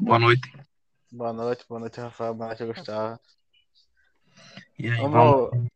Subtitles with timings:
[0.00, 0.50] Boa noite.
[1.10, 2.34] Boa noite, boa noite, Rafael.
[2.34, 3.18] Boa noite, Gustavo.
[4.78, 5.68] E aí, Vamos, vamos.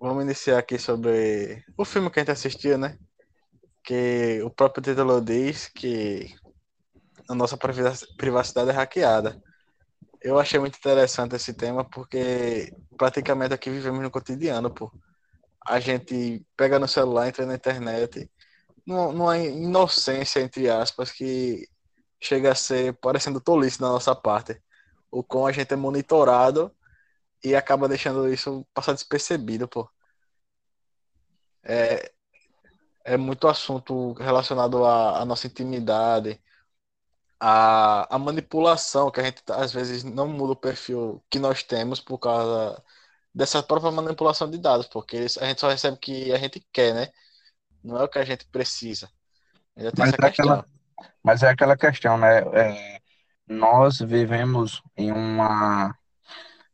[0.00, 2.98] vamos iniciar aqui sobre o filme que a gente assistiu, né?
[3.82, 6.34] Que o próprio título diz que
[7.28, 9.40] a nossa priva- privacidade é hackeada.
[10.20, 14.90] Eu achei muito interessante esse tema porque praticamente aqui vivemos no cotidiano, pô.
[15.66, 18.30] A gente pega no celular, entra na internet,
[18.86, 21.66] numa inocência, entre aspas, que
[22.26, 24.60] chega a ser parecendo tolice da nossa parte.
[25.10, 26.74] O quão a gente é monitorado
[27.44, 29.88] e acaba deixando isso passar despercebido, pô.
[31.62, 32.12] É,
[33.04, 36.40] é muito assunto relacionado à, à nossa intimidade,
[37.38, 42.00] à, à manipulação, que a gente às vezes não muda o perfil que nós temos
[42.00, 42.82] por causa
[43.34, 46.94] dessa própria manipulação de dados, porque a gente só recebe o que a gente quer,
[46.94, 47.12] né?
[47.82, 49.10] Não é o que a gente precisa.
[49.76, 50.73] Ainda tem Mas essa é aquela, questão.
[51.22, 52.38] Mas é aquela questão, né?
[52.52, 53.00] É,
[53.46, 55.94] nós vivemos em uma,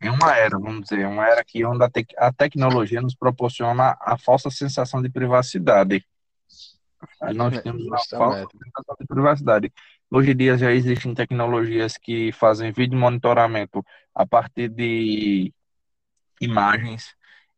[0.01, 3.97] em uma era, vamos dizer, uma era que onde a, tec- a tecnologia nos proporciona
[4.01, 6.05] a falsa sensação de privacidade.
[7.23, 9.73] Aí Nós temos uma falsa sensação de privacidade.
[10.11, 13.85] Hoje em dia já existem tecnologias que fazem vídeo monitoramento
[14.15, 15.53] a partir de
[16.41, 17.15] imagens,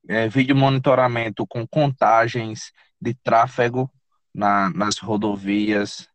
[0.09, 3.91] é, vídeo monitoramento com contagens de tráfego
[4.35, 6.09] na, nas rodovias,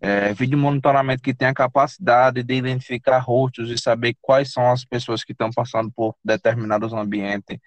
[0.00, 4.84] é, vídeo monitoramento que tem a capacidade de identificar rostos e saber quais são as
[4.84, 7.58] pessoas que estão passando por determinados ambientes.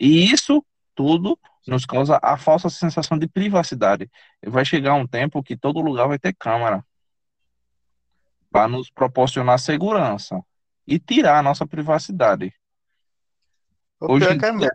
[0.00, 0.64] E isso
[0.94, 4.10] tudo nos causa a falsa sensação de privacidade.
[4.46, 6.84] Vai chegar um tempo que todo lugar vai ter câmera
[8.50, 10.40] para nos proporcionar segurança
[10.86, 12.54] e tirar a nossa privacidade.
[14.00, 14.70] O Hoje em é dia,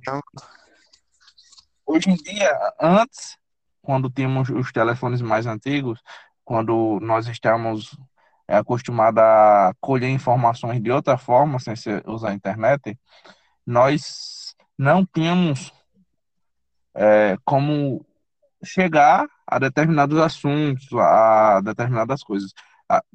[1.85, 3.37] hoje em dia, antes,
[3.81, 6.01] quando tínhamos os telefones mais antigos,
[6.49, 7.95] quando nós estávamos
[8.47, 11.75] é, acostumados a colher informações de outra forma, sem
[12.07, 12.97] usar a internet,
[13.63, 15.71] nós não tínhamos
[16.95, 18.03] é, como
[18.63, 22.51] chegar a determinados assuntos, a determinadas coisas.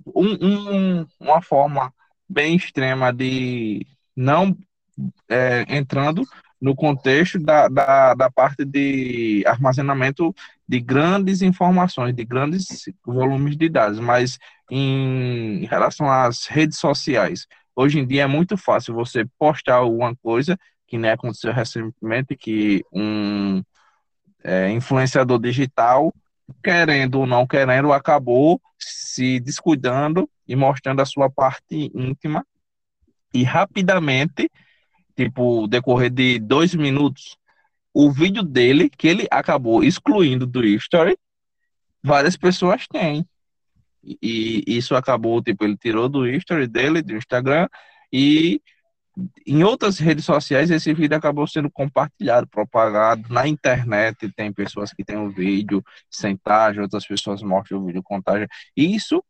[0.07, 1.93] Um, um- uma forma
[2.29, 3.85] bem extrema de
[4.15, 4.57] não
[5.29, 6.23] é, entrando
[6.61, 10.33] no contexto da, da, da parte de armazenamento
[10.69, 12.67] de grandes informações, de grandes
[13.05, 14.39] volumes de dados, mas
[14.71, 20.59] em relação às redes sociais, hoje em dia é muito fácil você postar alguma coisa,
[20.87, 23.63] que nem aconteceu recentemente, que um
[24.43, 26.13] é, influenciador digital,
[26.63, 32.47] querendo ou não querendo, acabou se descuidando e mostrando a sua parte íntima
[33.33, 34.51] e rapidamente,
[35.17, 37.37] tipo, decorrer de dois minutos,
[37.95, 41.17] o vídeo dele, que ele acabou excluindo do History,
[42.03, 43.25] várias pessoas têm.
[44.03, 47.69] E isso acabou, tipo, ele tirou do History dele, do Instagram,
[48.13, 48.61] e
[49.47, 54.29] em outras redes sociais esse vídeo acabou sendo compartilhado, propagado na internet.
[54.35, 56.39] Tem pessoas que têm o vídeo sem
[56.81, 58.03] outras pessoas mostram o vídeo.
[58.77, 59.25] E isso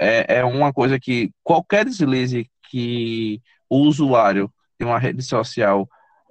[0.00, 5.86] é, é uma coisa que qualquer deslize que o usuário de uma rede social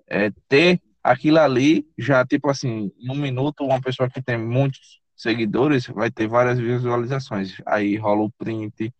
[0.07, 5.01] é, ter aquilo ali, já tipo assim, em um minuto, uma pessoa que tem muitos
[5.16, 7.56] seguidores vai ter várias visualizações.
[7.66, 8.94] Aí rola o print,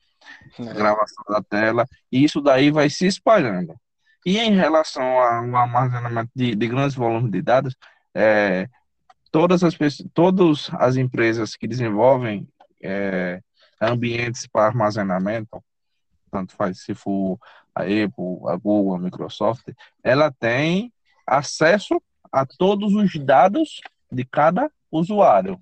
[0.58, 0.74] né?
[0.74, 3.76] gravação da tela, e isso daí vai se espalhando.
[4.26, 7.76] E em relação ao armazenamento de, de grandes volumes de dados,
[8.14, 8.68] é,
[9.32, 9.76] todas as
[10.14, 12.48] todas as empresas que desenvolvem
[12.82, 13.42] é,
[13.82, 15.64] ambientes para armazenamento,
[16.32, 17.38] tanto faz se for
[17.76, 19.68] a Apple, a Google, a Microsoft,
[20.04, 20.92] ela tem
[21.28, 22.02] acesso
[22.32, 25.62] a todos os dados de cada usuário.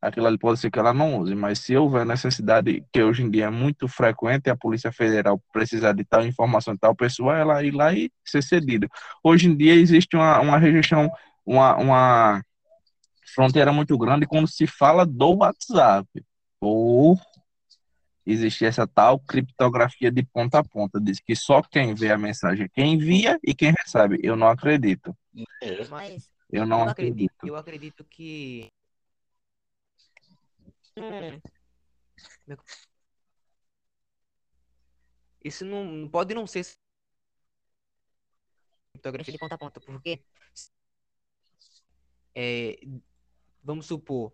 [0.00, 3.30] Aquilo ali pode ser que ela não use, mas se houver necessidade, que hoje em
[3.30, 7.62] dia é muito frequente, a Polícia Federal precisar de tal informação de tal pessoa, ela
[7.62, 8.88] ir lá e ser cedida.
[9.22, 11.08] Hoje em dia existe uma, uma rejeição,
[11.46, 12.42] uma, uma
[13.32, 16.08] fronteira muito grande quando se fala do WhatsApp.
[16.60, 17.16] Ou
[18.24, 22.66] existe essa tal criptografia de ponta a ponta, diz que só quem vê a mensagem
[22.66, 24.18] é quem envia e quem recebe.
[24.22, 25.16] Eu não acredito.
[25.90, 27.46] Mas Eu não eu acredito, acredito.
[27.46, 28.68] eu acredito que.
[30.96, 31.40] Hum,
[32.48, 32.56] é
[35.44, 36.64] Isso não não pode não ser
[38.92, 40.22] criptografia de ponta a ponta, porque
[42.34, 42.78] é,
[43.62, 44.32] vamos supor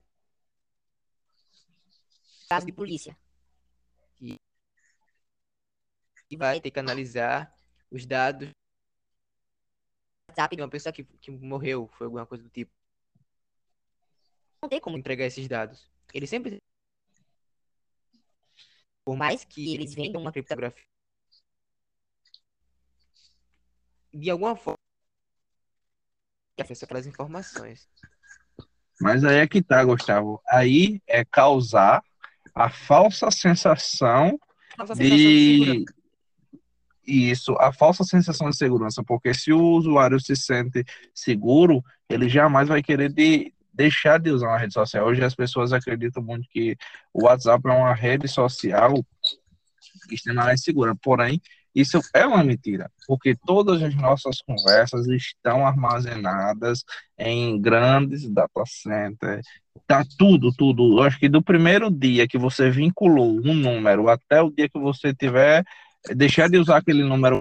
[2.48, 3.16] caso de polícia
[4.16, 4.38] que
[6.28, 7.54] que vai ter que analisar
[7.90, 8.50] os dados
[10.30, 12.70] WhatsApp de uma pessoa que, que morreu, foi alguma coisa do tipo.
[14.62, 15.90] Não tem como entregar esses dados.
[16.12, 16.58] Ele sempre
[19.04, 20.84] Por mais que eles vendam uma criptografia,
[24.12, 24.76] de alguma forma,
[26.60, 27.88] acesso aquelas informações.
[29.00, 30.42] Mas aí é que tá, Gustavo.
[30.46, 32.02] Aí é causar
[32.54, 34.38] a falsa sensação
[34.76, 35.84] Nossa sensação de
[37.08, 37.32] segurança.
[37.32, 40.84] isso, a falsa sensação de segurança, porque se o usuário se sente
[41.14, 45.06] seguro, ele jamais vai querer de, deixar de usar uma rede social.
[45.06, 46.76] Hoje as pessoas acreditam muito que
[47.12, 48.94] o WhatsApp é uma rede social
[50.10, 51.40] extremamente segura, porém,
[51.74, 56.82] isso é uma mentira, porque todas as nossas conversas estão armazenadas
[57.16, 59.46] em grandes data centers,
[59.86, 60.98] tá tudo, tudo.
[60.98, 64.78] Eu acho que do primeiro dia que você vinculou um número até o dia que
[64.78, 65.64] você tiver
[66.14, 67.40] deixar de usar aquele número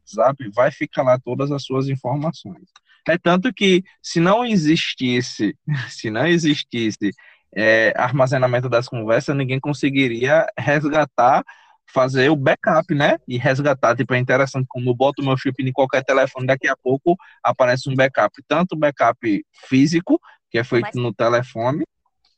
[0.00, 2.68] WhatsApp, vai ficar lá todas as suas informações.
[3.08, 5.56] É tanto que se não existisse,
[5.88, 7.10] se não existisse
[7.54, 11.44] é, armazenamento das conversas, ninguém conseguiria resgatar,
[11.88, 13.16] fazer o backup, né?
[13.28, 16.76] E resgatar, tipo, é interessante como eu boto meu chip em qualquer telefone, daqui a
[16.76, 20.20] pouco aparece um backup, tanto o backup físico,
[20.50, 21.84] que é feito no telefone,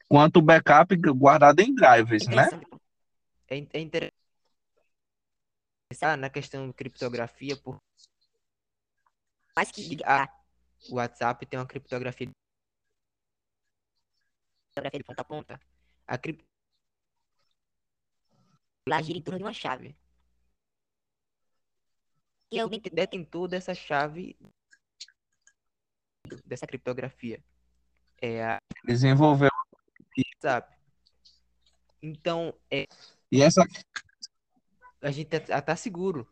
[0.06, 2.42] quanto o backup guardado em drives, né?
[2.44, 2.66] Interessante.
[3.48, 4.12] É, in- é interessante
[5.88, 7.80] pensar na questão de criptografia, por
[9.56, 10.28] mais que ah,
[10.90, 12.32] o WhatsApp tem uma criptografia de
[14.74, 15.60] criptografia de ponta a ponta,
[16.06, 16.48] a criptografia
[19.02, 19.96] gira em torno de uma chave.
[22.50, 24.36] E alguém te- detentor dessa chave
[26.44, 27.42] dessa criptografia
[28.20, 29.50] é a Desenvolveu.
[30.16, 30.76] WhatsApp.
[32.02, 32.86] Então, é,
[33.30, 33.62] E essa,
[35.00, 36.26] a gente tá, tá seguro.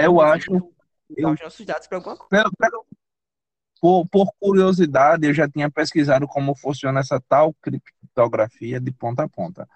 [0.00, 0.50] eu acho,
[1.18, 2.50] Usar os nossos dados para alguma coisa.
[3.80, 9.28] por, por curiosidade, eu já tinha pesquisado como funciona essa tal criptografia de ponta a
[9.28, 9.68] ponta.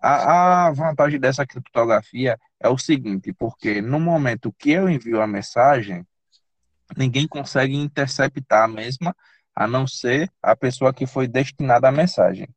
[0.00, 5.26] A, a vantagem dessa criptografia é o seguinte, porque no momento que eu envio a
[5.26, 6.06] mensagem,
[6.96, 9.14] ninguém consegue interceptar a mesma,
[9.54, 12.48] a não ser a pessoa que foi destinada à mensagem.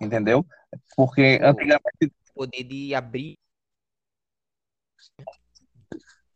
[0.00, 0.44] Entendeu?
[0.96, 3.38] Porque antigamente poder de abrir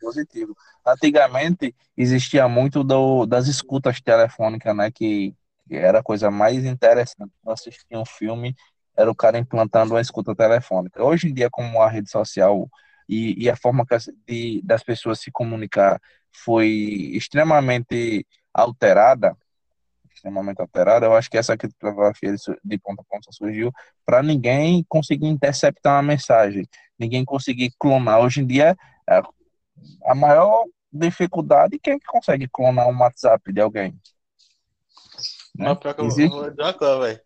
[0.00, 0.56] positivo.
[0.84, 4.90] Antigamente existia muito do, das escutas telefônicas, né?
[4.90, 5.34] Que,
[5.68, 7.30] que era a coisa mais interessante.
[7.44, 8.56] Eu assistia um filme,
[8.96, 11.04] era o cara implantando uma escuta telefônica.
[11.04, 12.66] Hoje em dia, como a rede social
[13.06, 13.84] e, e a forma
[14.26, 16.00] de, das pessoas se comunicar
[16.32, 16.68] foi
[17.12, 19.36] extremamente alterada,
[20.20, 23.72] extremamente alterada, eu acho que essa criptografia de ponta a ponta surgiu
[24.04, 26.68] para ninguém conseguir interceptar uma mensagem,
[26.98, 28.20] ninguém conseguir clonar.
[28.20, 28.76] Hoje em dia,
[29.08, 29.22] a-
[30.04, 33.98] a maior dificuldade, quem é que consegue clonar um WhatsApp de alguém?
[35.56, 35.74] Né?
[35.76, 36.50] Que eu Existe- vou
[37.00, 37.20] velho.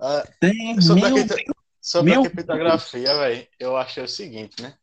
[0.00, 4.60] Ah, Tem Sobre, mil, a, cripto- sobre a mil- criptografia, velho, eu achei o seguinte,
[4.60, 4.74] né?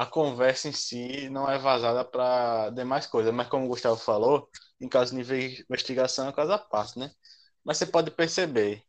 [0.00, 4.48] A conversa em si não é vazada para demais coisas, mas como o Gustavo falou,
[4.80, 7.12] em caso de inve- investigação é caso à parte, né?
[7.64, 8.82] Mas você pode perceber,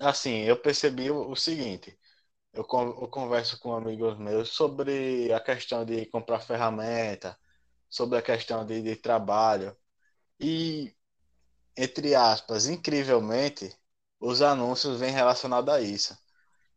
[0.00, 1.98] assim, eu percebi o, seguinte,
[2.52, 2.62] eu,
[3.02, 7.38] eu converso com amigos meus sobre a questão de comprar ferramenta,
[7.90, 9.76] sobre a questão de, de trabalho,
[10.40, 10.94] e,
[11.76, 13.74] entre aspas, incrivelmente,
[14.20, 16.16] os anúncios vêm relacionados a isso.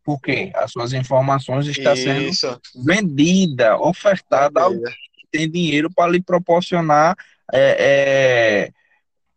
[0.03, 2.31] Porque as suas informações estão sendo
[2.83, 7.15] vendida, ofertada a alguém que tem dinheiro para lhe proporcionar
[7.53, 8.71] é, é,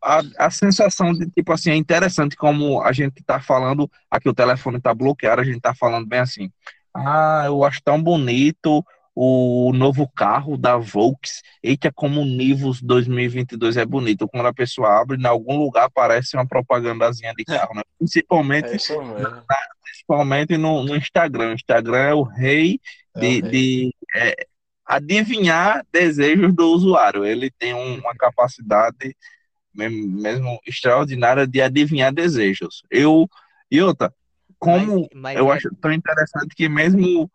[0.02, 4.35] a, a sensação de, tipo assim, é interessante como a gente está falando, aqui o
[4.35, 6.50] telefone está bloqueado, a gente está falando bem assim,
[6.94, 8.85] ah, eu acho tão bonito
[9.16, 15.00] o novo carro da Volks, eita, como o Nivus 2022 é bonito, quando a pessoa
[15.00, 17.83] abre, em algum lugar aparece uma propagandazinha de carro, né?
[17.99, 19.14] Principalmente É mesmo.
[19.83, 21.50] principalmente no, no Instagram.
[21.50, 22.80] O Instagram é o rei
[23.16, 23.42] É de, o rei.
[23.42, 24.47] de, é,
[24.85, 27.25] adivinhar desejos do usuário.
[27.25, 29.16] Ele tem um- uma capacidade
[29.75, 32.83] mesmo, mesmo extraordinária de adivinhar desejos.
[32.90, 33.28] Eu,
[33.71, 34.12] e outra,
[34.59, 37.30] como Mas- mas eu é- acho tão interessante que mesmo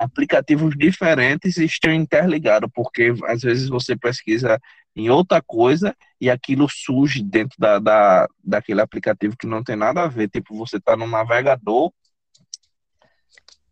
[0.00, 4.58] aplicativos diferentes estão interligados, porque às vezes você pesquisa
[4.96, 10.02] em outra coisa e aquilo surge dentro da, da, daquele aplicativo que não tem nada
[10.02, 10.30] a ver.
[10.30, 11.92] Tipo, você está no navegador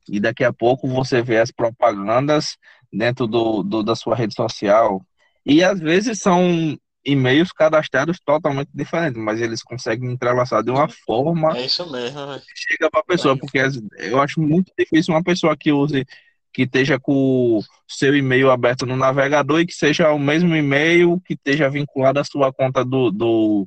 [0.06, 2.58] e daqui a pouco você vê as propagandas
[2.92, 5.02] dentro do, do, da sua rede social.
[5.46, 6.78] E às vezes são
[7.08, 12.52] e-mails cadastrados totalmente diferentes, mas eles conseguem entrelaçar de uma forma É isso mesmo, que
[12.54, 13.40] chega para a pessoa, Bem.
[13.40, 13.58] porque
[13.98, 16.06] eu acho muito difícil uma pessoa que use,
[16.52, 21.20] que esteja com o seu e-mail aberto no navegador e que seja o mesmo e-mail
[21.24, 23.66] que esteja vinculado à sua conta do, do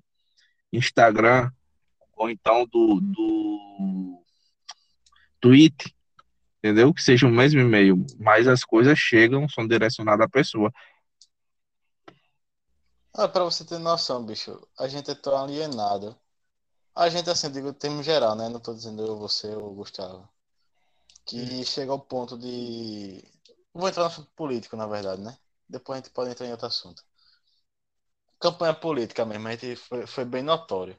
[0.72, 1.50] Instagram
[2.16, 4.22] ou então do, do
[5.40, 5.76] tweet,
[6.60, 6.94] entendeu?
[6.94, 10.72] Que seja o mesmo e-mail, mas as coisas chegam, são direcionadas à pessoa.
[13.13, 16.18] Ah, pra você ter noção, bicho, a gente é tão alienado.
[16.96, 18.50] A gente, assim, digo em termos geral, né?
[18.50, 20.30] Não tô dizendo eu, você ou Gustavo.
[21.25, 23.24] Que chega ao ponto de.
[23.74, 25.38] Vou entrar no assunto político, na verdade, né?
[25.70, 27.03] Depois a gente pode entrar em outro assunto.
[28.39, 30.98] Campanha política mesmo, a gente foi, foi bem notório.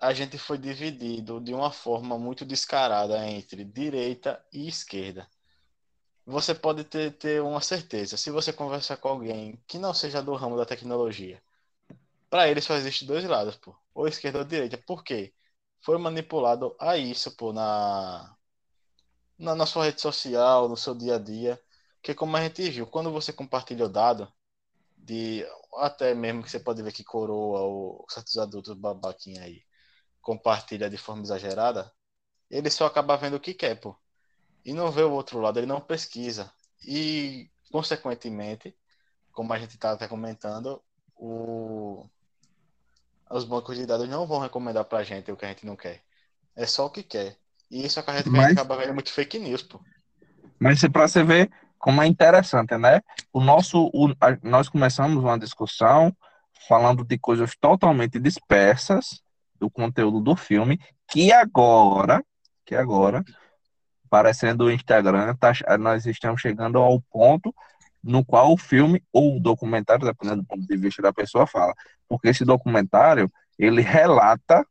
[0.00, 5.28] A gente foi dividido de uma forma muito descarada entre direita e esquerda
[6.30, 8.16] você pode ter, ter uma certeza.
[8.16, 11.42] Se você conversar com alguém que não seja do ramo da tecnologia,
[12.30, 13.76] para ele só existe dois lados, pô.
[13.94, 14.78] Ou esquerda ou direita.
[14.78, 15.34] Por quê?
[15.80, 18.36] Foi manipulado a isso, pô, na,
[19.38, 21.60] na, na sua rede social, no seu dia a dia.
[22.02, 24.32] Que como a gente viu, quando você compartilha o dado,
[24.96, 25.46] de
[25.78, 29.62] até mesmo que você pode ver que coroa ou certos adultos babaquinha aí
[30.22, 31.92] compartilha de forma exagerada,
[32.50, 33.96] ele só acaba vendo o que quer, pô
[34.64, 36.50] e não vê o outro lado, ele não pesquisa.
[36.86, 38.74] E, consequentemente,
[39.32, 40.80] como a gente está até comentando,
[41.16, 42.06] o...
[43.30, 45.76] os bancos de dados não vão recomendar para a gente o que a gente não
[45.76, 46.02] quer.
[46.56, 47.36] É só o que quer.
[47.70, 48.46] E isso acarreta que Mas...
[48.46, 49.80] a gente acaba vendo muito fake news, pô.
[50.58, 53.00] Mas para você ver como é interessante, né?
[53.32, 56.14] O nosso, o, a, nós começamos uma discussão
[56.68, 59.22] falando de coisas totalmente dispersas
[59.58, 62.22] do conteúdo do filme, que agora,
[62.66, 63.24] que agora
[64.10, 67.54] parecendo o Instagram, tá, nós estamos chegando ao ponto
[68.02, 71.72] no qual o filme ou o documentário, dependendo do ponto de vista da pessoa, fala.
[72.08, 74.66] Porque esse documentário, ele relata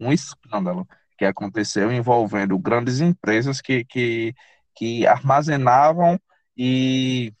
[0.00, 0.86] um escândalo
[1.16, 4.34] que aconteceu envolvendo grandes empresas que, que,
[4.74, 6.18] que armazenavam
[6.56, 7.32] e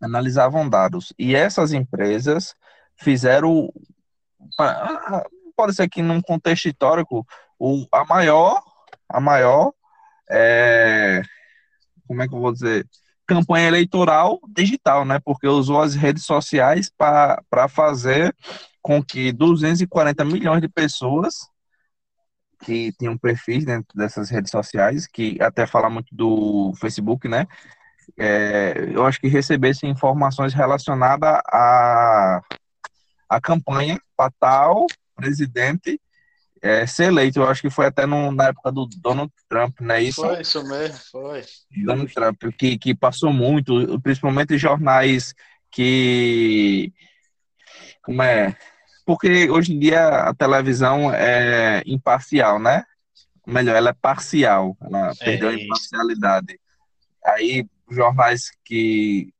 [0.00, 1.12] analisavam dados.
[1.18, 2.54] E essas empresas
[2.96, 3.72] fizeram,
[5.56, 7.26] pode ser que num contexto histórico,
[7.58, 8.62] o, a maior,
[9.08, 9.72] a maior
[10.32, 11.22] é,
[12.06, 12.86] como é que eu vou dizer,
[13.26, 15.20] campanha eleitoral digital, né?
[15.24, 18.34] Porque usou as redes sociais para fazer
[18.80, 21.36] com que 240 milhões de pessoas
[22.64, 27.46] que tinham perfis dentro dessas redes sociais, que até fala muito do Facebook, né?
[28.18, 32.40] É, eu acho que recebessem informações relacionadas à,
[33.28, 36.00] à campanha para tal presidente
[36.62, 37.40] é, ser eleito.
[37.40, 40.22] Eu acho que foi até no, na época do Donald Trump, não é isso?
[40.22, 41.42] Foi isso mesmo, foi.
[41.84, 45.34] Donald Trump, que, que passou muito, principalmente jornais
[45.70, 46.92] que.
[48.04, 48.56] Como é?
[49.04, 52.84] Porque hoje em dia a televisão é imparcial, né?
[53.44, 56.60] Melhor, ela é parcial, ela é perdeu a imparcialidade.
[57.24, 59.32] Aí, jornais que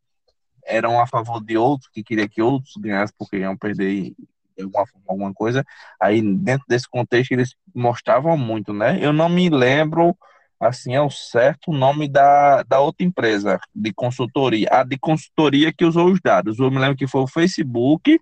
[0.65, 4.13] eram a favor de outros, que queria que outros ganhassem porque iam perder
[4.61, 5.65] alguma forma, alguma coisa.
[6.01, 8.99] Aí, dentro desse contexto, eles mostravam muito, né?
[9.01, 10.17] Eu não me lembro,
[10.61, 14.69] assim, é o certo o nome da, da outra empresa de consultoria.
[14.71, 16.59] A de consultoria que usou os dados.
[16.59, 18.19] Eu me lembro que foi o Facebook,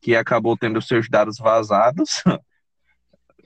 [0.00, 2.22] que acabou tendo seus dados vazados.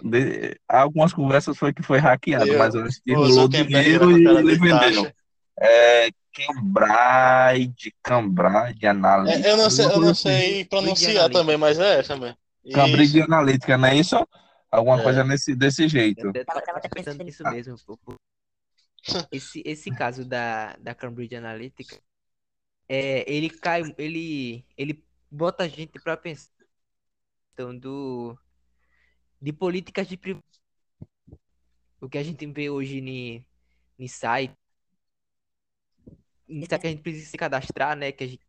[0.02, 5.12] De, algumas conversas foi que foi hackeado, eu, mas ele rolou dinheiro e ele vendeu.
[5.60, 9.48] É, Cambridge, Cambridge Analytica.
[9.48, 12.36] É, eu não sei, eu não sei pronunciar também, mas é essa mesmo.
[12.72, 14.16] Cambridge Analytica, não é isso?
[14.70, 15.02] Alguma é.
[15.02, 16.30] coisa nesse, desse jeito.
[16.34, 17.76] Eu tava até pensando nisso mesmo.
[19.32, 21.98] Esse, esse caso da, da Cambridge Analytica,
[22.86, 26.50] é, ele cai, ele, ele bota a gente para pensar
[27.54, 28.38] então, do,
[29.40, 30.18] de políticas de
[31.98, 32.98] o que a gente vê hoje
[33.98, 34.59] em site
[36.50, 38.10] Insta que a gente precisa se cadastrar, né?
[38.12, 38.46] Que a gente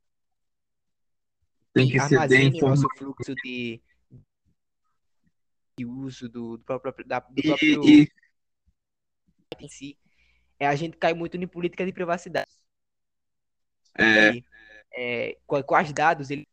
[1.74, 3.82] tem que armazene o nosso fluxo de,
[5.78, 8.08] de uso do, do próprio, da, do próprio e, e...
[9.60, 9.98] em si.
[10.60, 12.52] É, a gente cai muito em política de privacidade.
[13.98, 14.36] É.
[14.36, 14.46] E,
[14.94, 16.48] é, quais dados ele,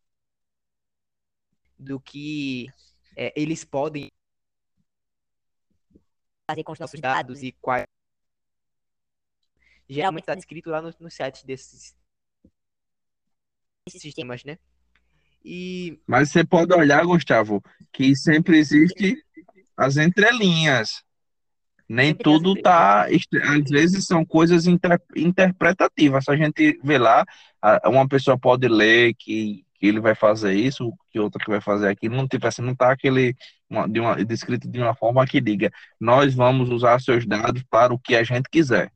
[1.79, 2.67] do que
[3.17, 4.11] é, eles podem
[6.49, 7.85] fazer com os nossos dados e quais
[9.89, 11.97] geralmente está descrito lá no, no site desses,
[13.87, 14.59] desses sistemas, né?
[15.45, 15.99] E...
[16.07, 19.17] Mas você pode olhar, Gustavo, que sempre existe
[19.77, 21.03] as entrelinhas.
[21.89, 23.07] Nem sempre tudo tá.
[23.07, 26.29] Às vezes são coisas inter, interpretativas.
[26.29, 27.25] A gente vê lá,
[27.87, 31.89] uma pessoa pode ler que, que ele vai fazer isso, que outra que vai fazer
[31.89, 32.15] aquilo.
[32.15, 33.35] Não, tipo assim, não tá aquele
[33.71, 37.95] uma, de uma, descrito de uma forma que diga nós vamos usar seus dados para
[37.95, 38.93] o que a gente quiser.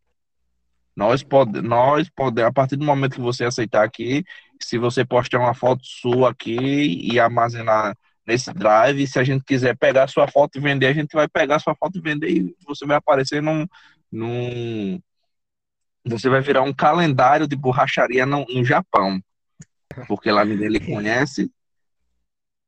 [0.94, 4.24] Nós podemos, nós pode, a partir do momento que você aceitar aqui,
[4.60, 7.96] se você postar uma foto sua aqui e armazenar
[8.26, 9.06] nesse drive.
[9.06, 11.98] Se a gente quiser pegar sua foto e vender, a gente vai pegar sua foto
[11.98, 13.66] e vender e você vai aparecer num,
[14.10, 15.00] num
[16.04, 19.22] você vai virar um calendário de borracharia no, no Japão.
[20.08, 21.50] Porque lá ninguém lhe conhece.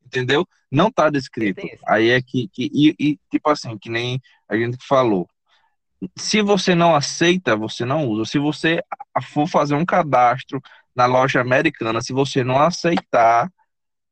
[0.04, 0.46] Entendeu?
[0.70, 1.66] Não tá descrito.
[1.86, 2.48] Aí é que.
[2.48, 5.28] que e, e, tipo assim, que nem a gente falou.
[6.16, 8.30] Se você não aceita, você não usa.
[8.30, 8.82] Se você
[9.32, 10.60] for fazer um cadastro
[10.94, 13.50] na loja americana, se você não aceitar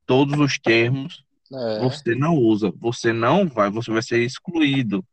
[0.05, 1.23] todos os termos,
[1.53, 1.79] é.
[1.79, 2.71] você não usa.
[2.77, 5.03] Você não vai, você vai ser excluído.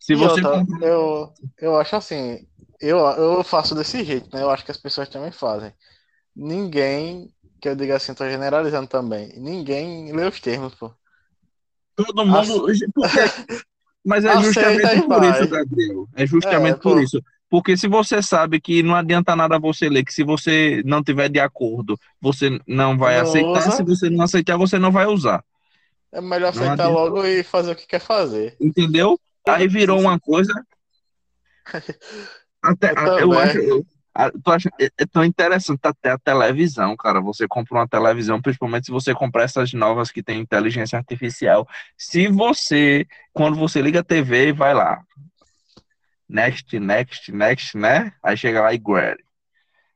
[0.00, 2.46] Se e você outra, eu, eu acho assim,
[2.80, 4.42] eu, eu faço desse jeito, né?
[4.42, 5.72] Eu acho que as pessoas também fazem.
[6.34, 10.92] Ninguém, que eu diga assim, tô generalizando também, ninguém lê os termos, pô.
[11.96, 12.66] Todo mundo.
[14.06, 16.08] Mas é justamente por isso, Gabriel.
[16.14, 17.20] É justamente é, por isso.
[17.50, 21.28] Porque se você sabe que não adianta nada você ler, que se você não tiver
[21.28, 23.70] de acordo, você não vai não aceitar, usa.
[23.72, 25.44] se você não aceitar, você não vai usar.
[26.12, 28.56] É melhor aceitar logo e fazer o que quer fazer.
[28.60, 29.18] Entendeu?
[29.48, 30.52] Aí virou uma coisa.
[32.62, 33.58] Até, eu, eu acho.
[33.58, 33.86] Eu,
[34.42, 37.20] tu acha, é, é tão interessante até a televisão, cara.
[37.20, 41.68] Você compra uma televisão, principalmente se você comprar essas novas que tem inteligência artificial.
[41.96, 45.02] Se você, quando você liga a TV, vai lá.
[46.28, 48.12] Next, next, next, né?
[48.22, 49.18] Aí chega lá e grab.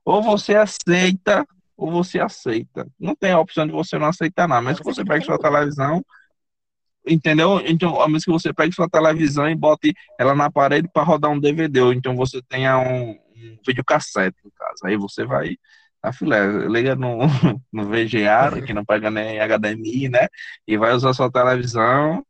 [0.05, 1.47] Ou você aceita,
[1.77, 2.87] ou você aceita.
[2.99, 4.63] Não tem a opção de você não aceitar nada.
[4.63, 6.05] Mas se você pega sua televisão,
[7.07, 7.61] entendeu?
[7.67, 11.31] Então, a menos que você pegue sua televisão e bote ela na parede para rodar
[11.31, 14.81] um DVD, ou então você tenha um, um videocassete em casa.
[14.85, 15.57] Aí você vai
[16.03, 17.19] a filé, liga no,
[17.73, 20.29] no VGA, que não pega nem HDMI, né?
[20.67, 22.25] E vai usar sua televisão.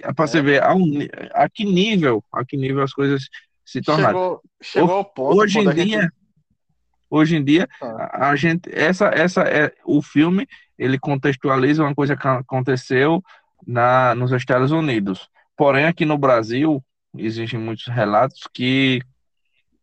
[0.00, 0.28] É para é.
[0.28, 0.90] você ver a, um,
[1.32, 3.28] a, que nível, a que nível as coisas
[3.64, 4.18] se tornaram.
[4.18, 5.38] Chegou, chegou ao ponto.
[5.38, 6.12] Hoje em dia, gente...
[7.08, 8.26] hoje em dia, ah.
[8.26, 13.22] a, a, gente, essa, essa é o filme, ele contextualiza uma coisa que aconteceu
[13.64, 15.28] na, nos Estados Unidos.
[15.56, 16.84] Porém, aqui no Brasil,
[17.16, 19.00] existem muitos relatos que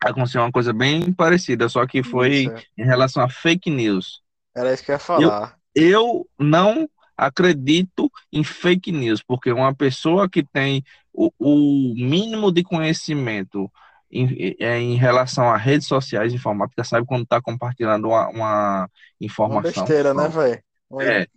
[0.02, 2.66] aconteceu uma coisa bem parecida, só que foi isso.
[2.78, 4.22] em relação a fake news.
[4.56, 5.58] Era isso que eu ia falar.
[5.76, 10.84] Eu, eu não acredito em fake news, porque uma pessoa que tem
[11.14, 13.70] o, o mínimo de conhecimento
[14.12, 19.84] em, em, relação a redes sociais informática sabe quando está compartilhando uma, uma informação.
[19.84, 20.64] Uma besteira, né, velho?
[21.02, 21.28] É,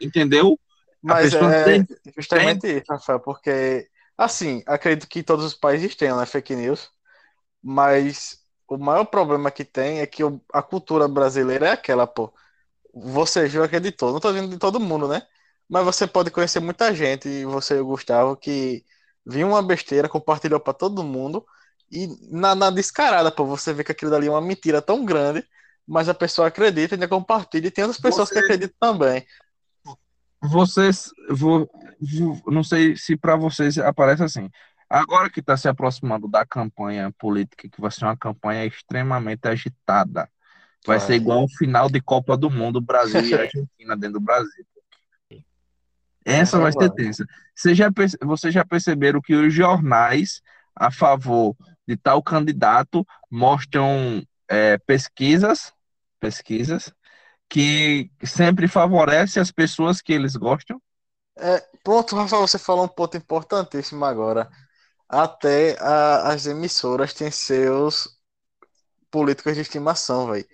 [0.00, 0.58] entendeu?
[1.02, 2.78] Mas é tem, justamente tem...
[2.78, 6.90] isso, Rafael, porque, assim, acredito que todos os países tenham né, fake news,
[7.64, 10.22] mas o maior problema que tem é que
[10.52, 12.32] a cultura brasileira é aquela, pô.
[12.94, 15.22] Você viu acreditou, não tô dizendo de todo mundo, né?
[15.68, 18.84] Mas você pode conhecer muita gente, e você e o Gustavo, que
[19.26, 21.44] viu uma besteira, compartilhou para todo mundo,
[21.90, 25.44] e na, na descarada, pô, você vê que aquilo dali é uma mentira tão grande
[25.86, 28.34] mas a pessoa acredita, ainda compartilha, e tem outras pessoas Você...
[28.34, 29.24] que acreditam também.
[30.42, 31.68] Vocês, vou,
[32.00, 34.50] vou, não sei se para vocês aparece assim.
[34.88, 40.28] Agora que está se aproximando da campanha política, que vai ser uma campanha extremamente agitada,
[40.86, 44.66] vai ser igual o final de Copa do Mundo, Brasil e Argentina dentro do Brasil.
[46.24, 47.26] Essa vai ser tensa.
[47.54, 47.90] Vocês já,
[48.22, 50.42] vocês já perceberam que os jornais
[50.74, 51.54] a favor
[51.86, 55.72] de tal candidato mostram é, pesquisas,
[56.18, 56.92] pesquisas
[57.48, 60.80] que sempre favorece as pessoas que eles gostam.
[61.36, 64.50] É, pronto, Rafael, você falou um ponto importantíssimo agora.
[65.14, 68.08] Até a, as emissoras têm seus
[69.12, 70.44] políticos de estimação, velho.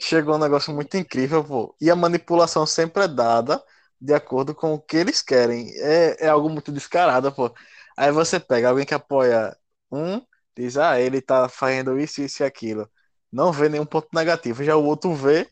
[0.00, 1.76] Chegou um negócio muito incrível, pô.
[1.80, 3.62] E a manipulação sempre é dada
[4.00, 5.70] de acordo com o que eles querem.
[5.76, 7.54] É, é algo muito descarado, pô.
[7.96, 9.56] Aí você pega alguém que apoia
[9.92, 10.20] um,
[10.56, 12.90] diz, ah, ele tá fazendo isso, isso e aquilo
[13.32, 14.64] não vê nenhum ponto negativo.
[14.64, 15.48] Já o outro vê,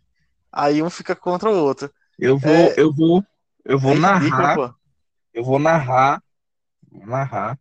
[0.50, 1.88] aí um fica contra o outro.
[2.18, 2.74] Eu vou, é...
[2.76, 3.24] eu vou,
[3.64, 4.20] eu vou é narrar.
[4.20, 4.74] Ridículo,
[5.32, 6.20] eu vou narrar,
[6.90, 7.56] vou narrar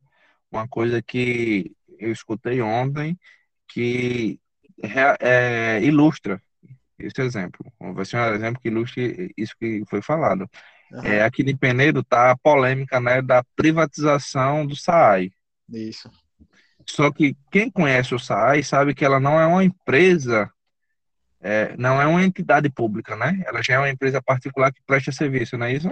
[0.51, 3.17] uma coisa que eu escutei ontem
[3.67, 4.39] que
[5.19, 6.41] é, ilustra
[6.97, 7.65] esse exemplo.
[7.79, 10.49] Vai ser um exemplo que ilustre isso que foi falado.
[10.91, 11.03] Uhum.
[11.03, 15.31] É, aqui em Penedo tá a polêmica né, da privatização do SAAI.
[15.69, 16.09] Isso.
[16.89, 20.49] Só que quem conhece o SAAI sabe que ela não é uma empresa,
[21.41, 23.43] é, não é uma entidade pública, né?
[23.45, 25.89] Ela já é uma empresa particular que presta serviço, não é isso?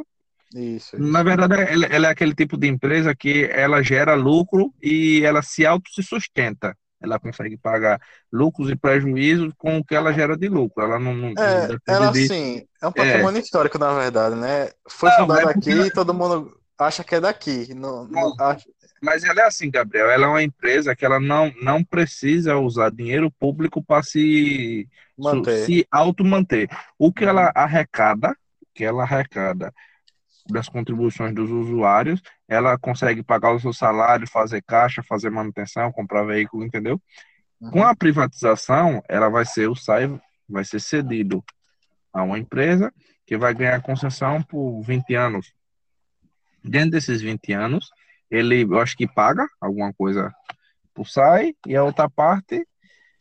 [0.53, 0.95] Isso.
[0.95, 0.99] isso.
[0.99, 5.41] Na verdade, ela, ela, é aquele tipo de empresa que ela gera lucro e ela
[5.41, 6.75] se auto se sustenta.
[7.01, 10.83] Ela consegue pagar lucros e prejuízos com o que ela gera de lucro.
[10.83, 11.13] Ela não.
[11.13, 12.27] não é, não ela de...
[12.27, 13.41] sim, é um patrimônio é.
[13.41, 14.69] histórico, na verdade, né?
[14.89, 17.73] Foi não, fundado é aqui e todo mundo acha que é daqui.
[17.73, 18.65] Não, não, acha,
[19.01, 20.09] mas ela é assim, Gabriel.
[20.09, 25.65] Ela é uma empresa que ela não, não precisa usar dinheiro público para se, manter.
[25.65, 26.67] se auto-manter.
[26.97, 28.35] O que ela arrecada,
[28.73, 29.71] que ela arrecada
[30.47, 36.23] das contribuições dos usuários, ela consegue pagar o seu salário, fazer caixa, fazer manutenção, comprar
[36.23, 37.01] veículo, entendeu?
[37.71, 41.43] Com a privatização, ela vai ser o SAI vai ser cedido
[42.13, 42.93] a uma empresa
[43.25, 45.51] que vai ganhar concessão por 20 anos.
[46.63, 47.89] Dentro desses 20 anos,
[48.29, 50.33] ele, eu acho que paga alguma coisa
[50.93, 52.67] por SAI e a outra parte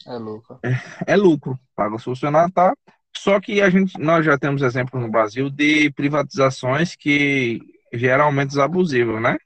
[0.07, 0.61] É lucro.
[0.63, 2.77] é, é lucro, paga o funcionário, tá?
[3.17, 7.61] Só que a gente, nós já temos exemplos no Brasil de privatizações que
[7.93, 9.37] geralmente abusivas, né?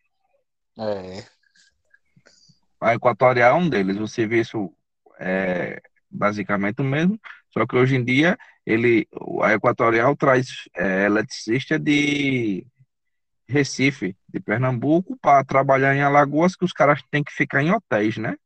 [0.79, 1.25] É.
[2.81, 3.99] A Equatorial é um deles.
[3.99, 4.73] O serviço
[5.19, 9.07] é basicamente o mesmo, só que hoje em dia ele,
[9.43, 12.67] a Equatorial traz é, eletricista de
[13.47, 18.17] Recife, de Pernambuco, para trabalhar em Alagoas, que os caras têm que ficar em hotéis,
[18.17, 18.37] né?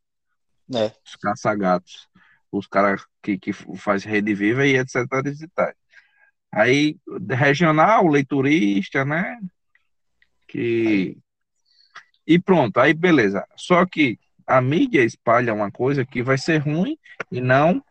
[0.74, 0.92] É.
[1.04, 2.08] Os caça-gatos,
[2.52, 4.96] os caras que, que faz rede viva e etc.
[5.24, 5.72] E tal.
[6.52, 6.96] Aí,
[7.30, 9.40] regional, leiturista, né?
[10.46, 11.16] Que...
[12.26, 13.44] E pronto, aí beleza.
[13.56, 16.96] Só que a mídia espalha uma coisa que vai ser ruim
[17.30, 17.82] e não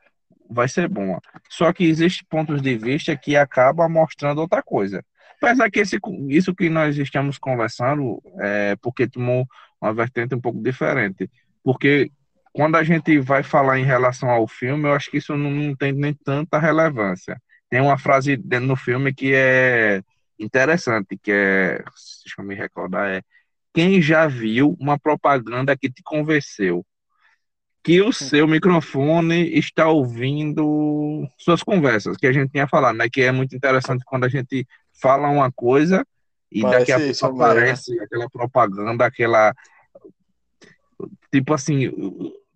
[0.50, 1.20] vai ser boa.
[1.50, 5.04] Só que existem pontos de vista que acabam mostrando outra coisa.
[5.42, 5.98] Apesar que esse,
[6.30, 9.48] isso que nós estamos conversando é porque tomou
[9.82, 11.30] uma vertente um pouco diferente.
[11.64, 12.12] Porque
[12.54, 15.92] quando a gente vai falar em relação ao filme, eu acho que isso não, tem
[15.92, 17.42] nem tanta relevância.
[17.70, 20.02] Tem uma frase dentro do filme que é
[20.38, 21.78] interessante, que é,
[22.24, 23.22] deixa eu me recordar, é
[23.74, 26.86] quem já viu uma propaganda que te convenceu
[27.84, 33.10] que o seu microfone está ouvindo suas conversas, que a gente tinha falado, né?
[33.12, 34.68] Que é muito interessante quando a gente
[35.02, 36.06] fala uma coisa
[36.52, 37.44] e Parece daqui a pouco mesmo.
[37.44, 39.54] aparece aquela propaganda, aquela
[41.32, 41.92] tipo assim,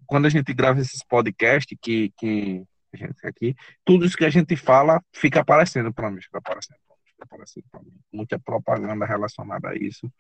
[0.05, 2.63] quando a gente grava esses podcasts que, que
[2.93, 6.77] a gente aqui, tudo isso que a gente fala fica aparecendo para mim, fica aparecendo,
[7.19, 7.93] aparecendo para mim.
[8.11, 10.11] Muita propaganda relacionada a isso.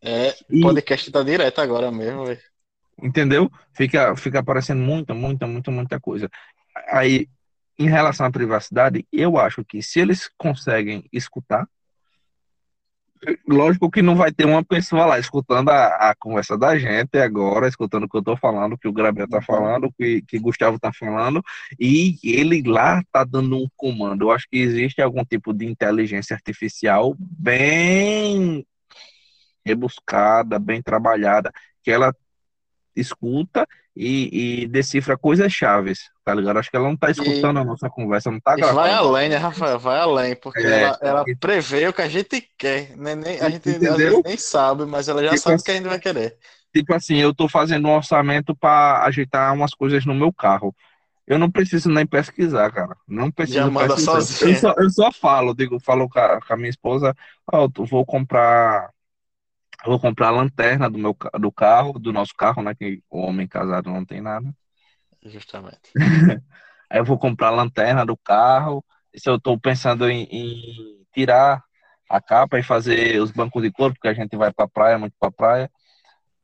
[0.00, 2.24] É, o podcast tá direto agora mesmo.
[3.00, 3.50] Entendeu?
[3.72, 6.28] Fica, fica aparecendo muita, muita, muita, muita coisa.
[6.88, 7.28] Aí,
[7.78, 11.66] em relação à privacidade, eu acho que se eles conseguem escutar,
[13.46, 17.68] lógico que não vai ter uma pessoa lá escutando a, a conversa da gente agora,
[17.68, 20.38] escutando o que eu tô falando, o que o Gabriel tá falando, o que, que
[20.38, 21.42] o Gustavo tá falando,
[21.78, 24.22] e ele lá tá dando um comando.
[24.24, 28.66] Eu acho que existe algum tipo de inteligência artificial bem
[29.64, 32.12] rebuscada, bem trabalhada, que ela
[32.96, 36.58] escuta e, e decifra coisas chaves, tá ligado?
[36.58, 38.94] Acho que ela não tá escutando a nossa conversa, não tá E vai gravando.
[39.08, 39.78] além, né, Rafael?
[39.78, 40.82] Vai além, porque É.
[40.84, 43.14] ela, ela prevê o que a gente quer, né?
[43.14, 43.68] Nem, a gente
[44.24, 46.38] nem sabe, mas ela já Tipo sabe o assim- que a gente vai querer.
[46.74, 50.74] Tipo assim, eu tô fazendo um orçamento para ajeitar umas coisas no meu carro.
[51.26, 52.96] Eu não preciso nem pesquisar, cara.
[53.08, 54.48] Não preciso Já manda pesquisar.
[54.48, 57.14] Eu só, eu só falo, digo, falo com a, com a minha esposa,
[57.52, 58.90] ó, eu vou comprar
[59.84, 63.46] vou comprar a lanterna do meu do carro, do nosso carro, né, que o homem
[63.46, 64.52] casado não tem nada.
[65.24, 65.92] Justamente.
[66.90, 68.84] Aí eu vou comprar a lanterna do carro.
[69.14, 71.62] Se eu estou pensando em, em tirar
[72.08, 75.14] a capa e fazer os bancos de couro, porque a gente vai para praia, muito
[75.18, 75.70] para praia.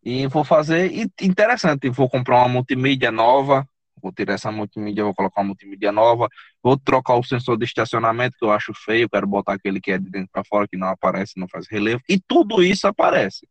[0.03, 3.69] E vou fazer, e interessante, vou comprar uma multimídia nova,
[4.03, 6.29] vou tirar essa multimídia, vou colocar uma multimídia nova,
[6.63, 9.99] vou trocar o sensor de estacionamento, que eu acho feio, quero botar aquele que é
[9.99, 12.03] de dentro para fora, que não aparece, não faz relevo.
[12.09, 13.49] E tudo isso aparece.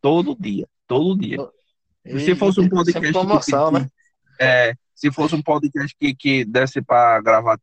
[0.00, 1.38] Todo dia, todo dia.
[2.06, 3.88] Se fosse um E- podcast promoção, que- né?
[4.40, 7.58] É, se fosse um podcast que, que desse para gravar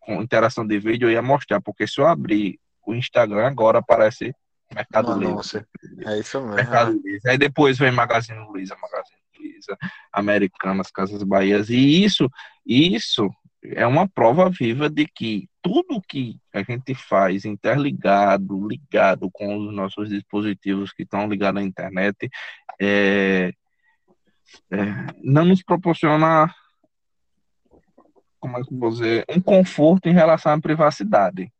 [0.00, 4.34] com interação de vídeo, eu ia mostrar, porque se eu abrir o Instagram agora aparece
[4.74, 5.66] Mercado Um Livre.
[6.06, 6.54] É isso mesmo.
[6.56, 7.20] Mercado Livre.
[7.30, 9.18] Aí depois vem Magazine Luiza, Magazine
[10.12, 11.70] Americanas, Casas Bahias.
[11.70, 12.28] E isso,
[12.64, 13.30] isso
[13.62, 19.74] é uma prova viva de que tudo que a gente faz interligado, ligado com os
[19.74, 22.28] nossos dispositivos que estão ligados à internet,
[22.80, 23.52] é,
[24.70, 24.76] é,
[25.22, 26.54] não nos proporciona,
[28.38, 31.50] como é que vou dizer, um conforto em relação à privacidade.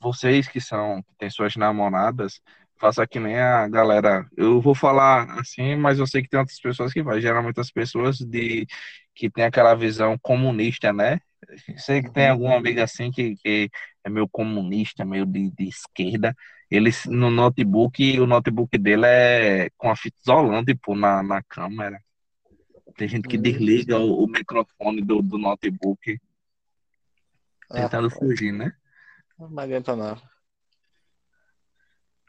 [0.00, 2.40] Vocês que são, que têm suas namoradas,
[2.80, 4.26] faça que nem a galera.
[4.36, 7.20] Eu vou falar assim, mas eu sei que tem outras pessoas que vai.
[7.20, 8.66] Geralmente as pessoas de
[9.14, 11.20] que tem aquela visão comunista, né?
[11.76, 13.70] Sei que tem alguma amiga assim que, que
[14.04, 16.34] é meio comunista, meio de, de esquerda.
[16.70, 22.00] Eles no notebook, o notebook dele é com a fita isolante, pô, na, na câmera.
[22.96, 23.42] Tem gente que Hum.
[23.42, 26.18] desliga o, o microfone do, do notebook
[27.72, 28.72] tentando fugir, né?
[29.38, 30.16] não adianta não.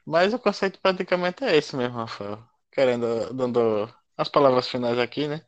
[0.06, 2.44] Mas o conceito praticamente é esse mesmo, Rafael.
[2.72, 5.46] Querendo, dando as palavras finais aqui, né?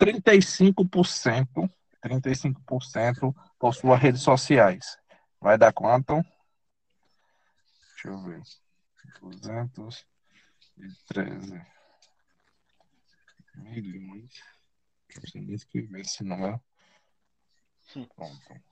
[0.00, 1.70] 35%,
[2.04, 4.98] 35% possuem redes sociais.
[5.40, 6.22] Vai dar quanto?
[7.94, 8.42] Deixa eu ver.
[9.20, 10.04] 213
[13.54, 14.42] milhões.
[15.16, 16.60] Não sei nem escrever esse número.
[18.16, 18.62] Pronto.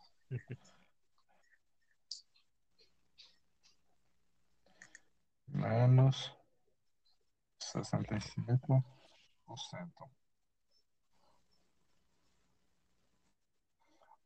[5.48, 6.32] Menos
[7.60, 8.84] 65%.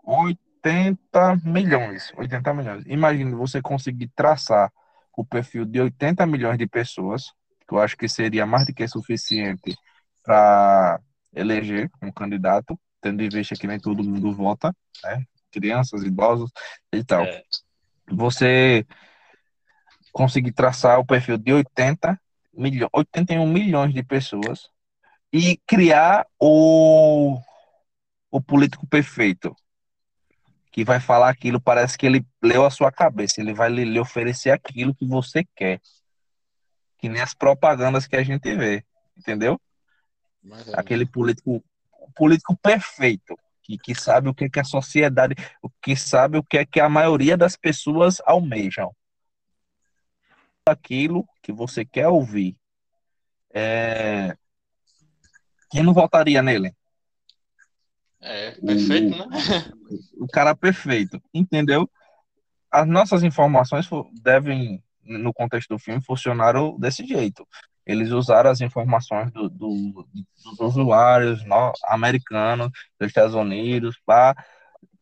[0.03, 2.13] Oitenta milhões.
[2.17, 2.85] 80 milhões.
[2.87, 4.73] Imagine você conseguir traçar
[5.17, 7.33] o perfil de 80 milhões de pessoas,
[7.67, 9.75] que eu acho que seria mais do que suficiente
[10.25, 11.01] para
[11.35, 15.25] eleger um candidato, tendo em vista que nem todo mundo vota, né?
[15.53, 16.51] Crianças, idosos
[16.93, 17.23] e tal.
[17.23, 17.43] É.
[18.11, 18.87] Você
[20.13, 22.21] conseguir traçar o perfil de 80
[22.53, 24.69] milhões, 81 milhões de pessoas
[25.33, 27.39] e criar o,
[28.31, 29.55] o político perfeito
[30.75, 34.01] que vai falar aquilo, parece que ele leu a sua cabeça, ele vai lhe, lhe
[34.01, 35.81] oferecer aquilo que você quer.
[36.99, 38.85] Que nem as propagandas que a gente vê,
[39.17, 39.61] entendeu?
[40.45, 41.65] Mas é, Aquele político,
[42.15, 46.59] político perfeito, que, que sabe o que, que a sociedade, o que sabe o que
[46.59, 48.95] é que a maioria das pessoas almejam.
[50.69, 52.57] Aquilo que você quer ouvir.
[53.53, 54.37] É...
[55.71, 56.75] Quem não votaria nele?
[58.21, 59.27] é perfeito, né?
[60.19, 61.91] o cara perfeito, entendeu?
[62.71, 67.47] As nossas informações fo- devem, no contexto do filme, funcionaram desse jeito.
[67.87, 70.07] Eles usaram as informações do, do-
[70.59, 74.35] dos usuários no- americanos, dos Estados Unidos, pá,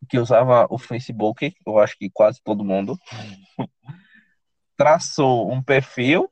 [0.08, 2.98] que usava o Facebook, eu acho que quase todo mundo,
[4.76, 6.28] traçou um perfil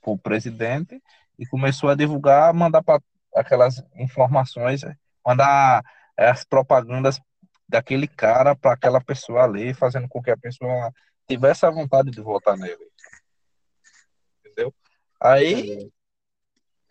[0.00, 1.00] para o presidente
[1.38, 3.00] e começou a divulgar, mandar para
[3.34, 4.82] aquelas informações,
[5.26, 5.82] mandar
[6.16, 7.18] as propagandas
[7.68, 10.92] daquele cara para aquela pessoa ler, fazendo com que a pessoa
[11.28, 12.90] tivesse a vontade de votar nele.
[15.20, 15.90] Aí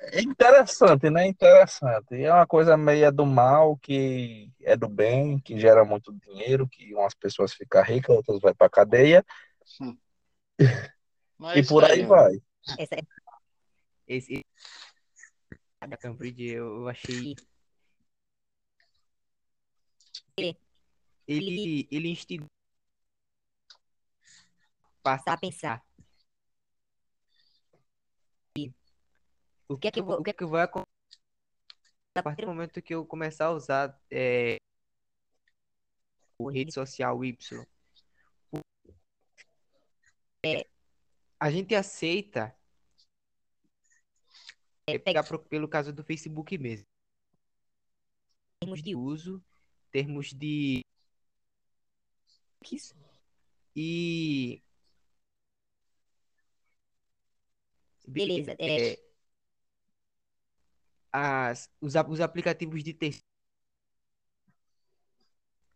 [0.01, 1.27] é interessante, né?
[1.27, 2.15] Interessante.
[2.15, 6.93] É uma coisa meia do mal que é do bem, que gera muito dinheiro, que
[6.95, 9.25] umas pessoas ficam ricas, outras vai para cadeia
[11.37, 12.41] Mas e por aí é, vai.
[12.77, 12.95] essa,
[14.07, 14.45] esse
[15.87, 17.35] da Cambridge eu, eu achei
[21.27, 22.47] ele ele instigou
[25.01, 25.88] passar a pensar
[29.69, 30.89] o que é que o que é que vai acontecer
[32.15, 34.57] a partir do momento que eu começar a usar é,
[36.37, 37.65] o rede social Y?
[40.43, 40.65] É,
[41.39, 42.55] a gente aceita
[44.87, 46.85] é, pegar pro- pelo caso do Facebook mesmo.
[48.59, 49.43] Termos de uso,
[49.91, 50.81] termos de
[53.75, 54.61] e
[58.05, 59.08] beleza, é,
[61.11, 63.23] as, os, os aplicativos de texto.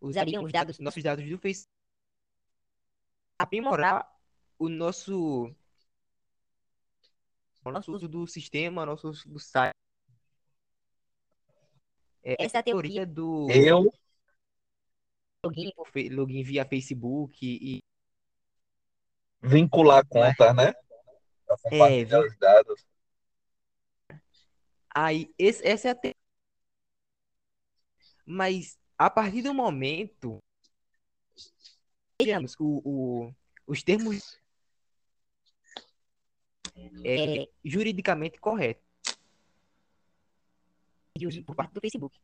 [0.02, 1.72] Usariam os dados, nossos dados do Facebook
[3.40, 4.10] aprimorar
[4.58, 5.54] o nosso
[7.66, 9.74] o nosso uso do sistema, nosso uso do site.
[12.22, 13.06] É, essa é a teoria.
[13.06, 13.92] do Eu,
[15.46, 15.72] login,
[16.12, 17.80] login via Facebook e
[19.42, 20.74] vincular a conta, né?
[21.46, 22.86] Pra compartilhar vin- os dados.
[24.94, 26.16] Aí esse- essa é a teoria.
[28.26, 30.40] Mas a partir do momento
[32.22, 33.36] digamos, o, o-
[33.68, 34.40] os termos
[37.06, 38.84] é, juridicamente corretos
[41.46, 42.18] por parte do Facebook.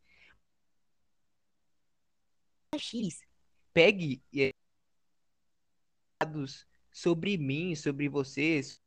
[2.78, 3.22] X
[3.72, 4.52] pegue é,
[6.20, 8.80] dados sobre mim, sobre vocês,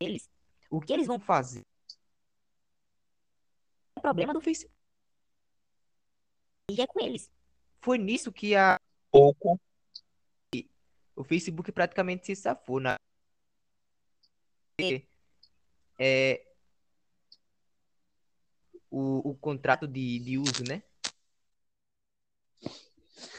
[0.00, 0.28] eles,
[0.76, 1.64] o que eles vão fazer?
[3.96, 4.74] É problema do Facebook.
[6.70, 7.30] E é com eles.
[7.80, 9.60] Foi nisso que a, Pouco.
[11.14, 12.96] o Facebook praticamente se safou na
[15.98, 16.44] é,
[18.90, 20.82] o, o contrato de, de uso, né?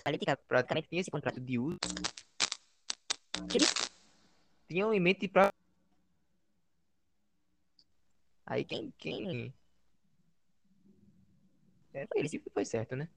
[0.06, 1.78] A Letica praticamente tinha esse contrato de uso
[3.54, 3.74] eles
[4.68, 5.52] tinham em mente para
[8.46, 9.54] aí quem quem
[11.94, 13.10] é, foi ele que foi certo, né?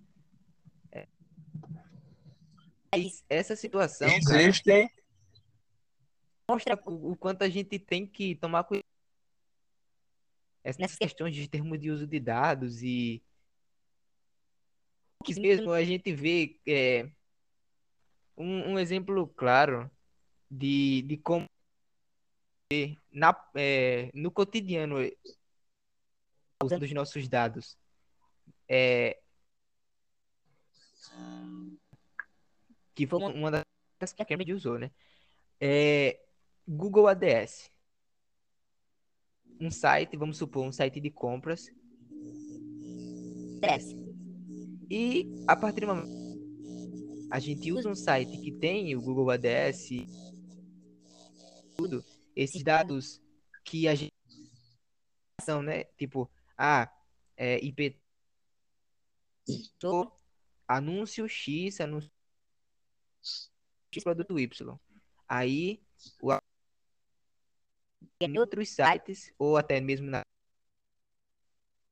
[0.93, 1.07] É.
[2.95, 4.91] Mas essa situação cara, Existem,
[6.49, 8.85] mostra o, o quanto a gente tem que tomar cuidado
[10.79, 13.23] nessas questões de termos de uso de dados e
[15.25, 17.11] que mesmo a gente vê é,
[18.37, 19.91] um, um exemplo claro
[20.51, 21.47] de, de como
[23.11, 25.11] na, é, no cotidiano é,
[26.63, 27.79] usando os nossos dados
[28.69, 29.19] é,
[32.95, 33.65] que foi uma,
[33.99, 34.91] das que a Cambridge usou, né?
[35.61, 36.21] É,
[36.67, 37.71] Google ADS.
[39.61, 41.71] Um site, vamos supor, um site de compras.
[44.91, 46.19] E a partir do momento
[47.31, 49.91] a gente usa um site que tem o Google ADS,
[51.77, 52.03] tudo,
[52.39, 53.21] esses dados
[53.65, 54.15] que a gente
[55.43, 55.85] são, né?
[55.97, 56.89] Tipo, ah,
[57.37, 58.01] é, IP
[60.69, 62.11] anúncio X, anúncio
[63.91, 64.79] X produto Y.
[65.29, 65.83] Aí
[66.23, 66.31] o
[68.21, 70.23] em outros sites ou até mesmo na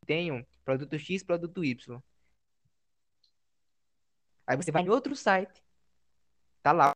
[0.07, 2.01] tenham produto X, produto Y.
[4.47, 5.65] Aí você vai em outro site,
[6.63, 6.93] tá lá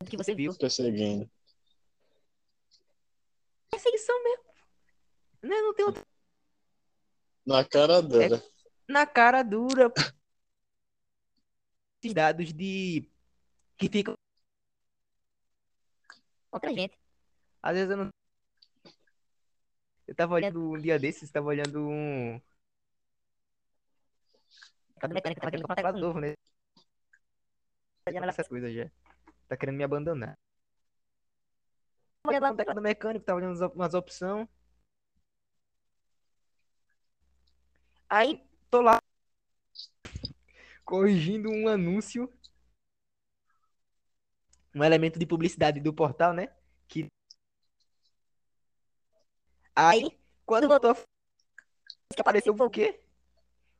[0.00, 0.54] o que você viu.
[0.56, 1.31] Perseguindo.
[3.72, 4.44] Perseguição mesmo.
[5.42, 5.60] Né?
[5.62, 6.02] Não tem outra.
[7.44, 8.42] Na cara dura.
[8.86, 9.92] Na cara dura.
[11.98, 13.08] Esses dados de.
[13.78, 14.14] que ficam.
[16.52, 16.98] Outra gente.
[17.62, 18.10] Às vezes eu não.
[20.06, 22.40] Eu tava olhando um dia desses, tava olhando um.
[25.00, 26.34] Cada mecânico tava querendo comprar um novo, né?
[28.04, 28.90] Essas coisas já.
[29.48, 30.38] Tá querendo me abandonar.
[32.24, 34.46] Lá no teclado mecânico, tava olhando umas- opções.
[38.08, 39.00] Aí, tô lá.
[40.84, 42.32] Corrigindo um anúncio.
[44.74, 46.48] Um elemento de publicidade do portal, né?
[46.86, 47.08] Que.
[49.74, 50.94] Aí, quando voltou,
[52.14, 53.00] que apareceu o quê?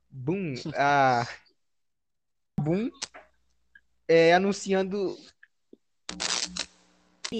[0.09, 0.55] Boom.
[0.75, 1.25] Ah.
[2.59, 2.91] Boom.
[4.07, 5.15] É, anunciando.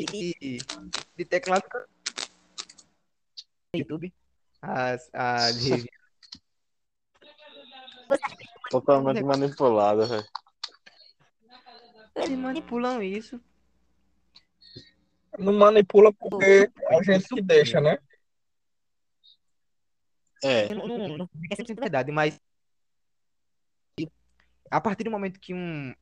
[0.01, 0.57] De,
[1.15, 1.63] de teclado.
[3.75, 4.11] YouTube.
[4.61, 5.87] As, as reviews.
[8.71, 10.25] Totalmente manipulado, velho.
[12.15, 13.39] Eles manipulam isso.
[15.37, 17.97] não manipula porque a gente que deixa, né?
[20.43, 22.39] É, Não, não, não é 100% verdade, mas
[24.69, 25.93] a partir do momento que um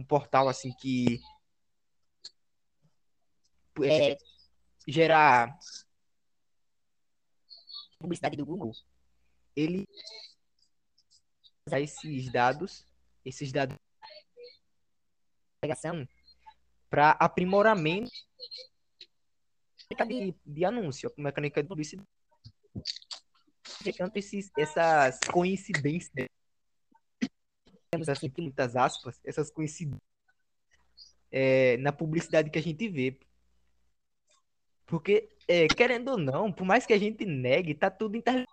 [0.00, 1.20] um, portal assim que
[3.82, 4.16] é,
[4.86, 5.56] gerar
[7.98, 8.72] publicidade do Google,
[9.54, 9.86] ele
[11.66, 12.86] usar esses dados,
[13.24, 13.76] esses dados
[16.88, 18.10] para aprimoramento
[20.08, 22.08] de, de anúncio, mecânica de publicidade.
[23.96, 26.26] Tanto esses, essas coincidências,
[27.90, 30.00] temos muitas aspas, essas coincidências
[31.30, 33.18] é, na publicidade que a gente vê.
[34.86, 38.50] Porque, é, querendo ou não, por mais que a gente negue, tá tudo interligado.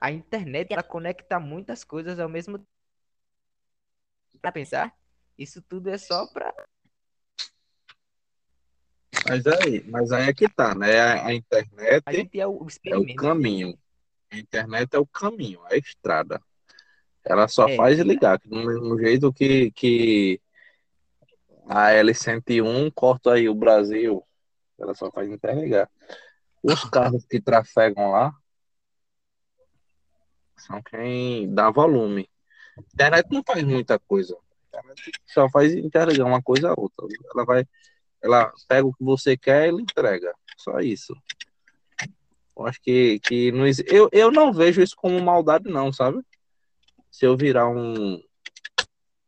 [0.00, 2.70] a internet ela conecta muitas coisas ao mesmo tempo.
[4.40, 4.94] Pra pensar,
[5.36, 6.54] isso tudo é só pra.
[9.28, 11.00] Mas aí, mas aí é que tá, né?
[11.00, 13.78] A, a internet A é o é o caminho.
[14.30, 16.40] A internet é o caminho, a estrada.
[17.24, 17.76] Ela só É.
[17.76, 20.40] faz ligar, do mesmo jeito que, que
[21.68, 24.24] a L101 corta aí o Brasil,
[24.78, 25.90] ela só faz interligar.
[26.62, 28.32] Os carros que trafegam lá
[30.56, 32.28] são quem dá volume.
[32.76, 34.36] A internet não faz muita coisa.
[34.72, 37.06] A internet só faz interligar uma coisa a outra.
[37.34, 37.66] Ela vai,
[38.22, 40.34] ela pega o que você quer e ele entrega.
[40.56, 41.14] Só isso.
[42.56, 46.22] Eu acho que, que não eu, eu não vejo isso como maldade, não, sabe?
[47.10, 48.22] Se eu virar um,